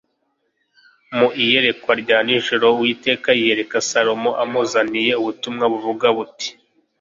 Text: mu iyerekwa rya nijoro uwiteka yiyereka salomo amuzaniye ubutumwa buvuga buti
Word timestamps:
mu 1.17 1.27
iyerekwa 1.43 1.91
rya 2.01 2.17
nijoro 2.25 2.65
uwiteka 2.73 3.29
yiyereka 3.39 3.77
salomo 3.89 4.31
amuzaniye 4.43 5.11
ubutumwa 5.21 5.63
buvuga 5.73 6.07
buti 6.17 6.49